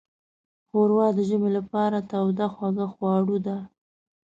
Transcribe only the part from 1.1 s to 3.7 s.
د ژمي لپاره توده خوږه خوړو ده.